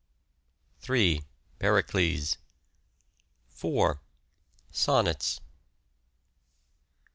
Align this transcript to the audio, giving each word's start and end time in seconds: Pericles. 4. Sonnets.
Pericles. 1.59 2.37
4. 3.49 4.01
Sonnets. 4.71 5.39